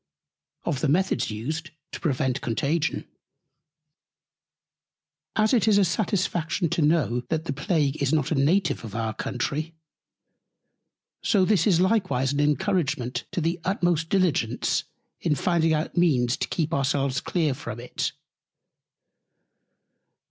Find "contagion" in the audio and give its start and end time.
2.41-3.07